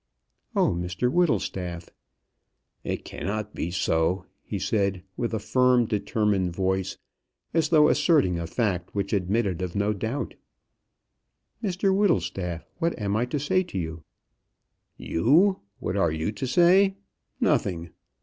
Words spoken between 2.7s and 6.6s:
"It cannot be so," he said, with a firm determined